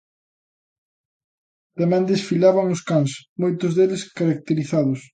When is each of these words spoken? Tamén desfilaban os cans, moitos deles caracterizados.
Tamén 1.79 2.09
desfilaban 2.11 2.67
os 2.75 2.81
cans, 2.89 3.11
moitos 3.41 3.71
deles 3.77 4.01
caracterizados. 4.17 5.01